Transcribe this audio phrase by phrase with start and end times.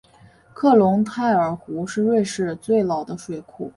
[0.55, 3.69] 克隆泰尔湖是瑞士最老的水库。